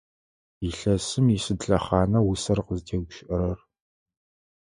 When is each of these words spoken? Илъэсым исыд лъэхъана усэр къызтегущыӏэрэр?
Илъэсым 0.67 1.25
исыд 1.35 1.61
лъэхъана 1.67 2.19
усэр 2.31 2.59
къызтегущыӏэрэр? 2.67 3.59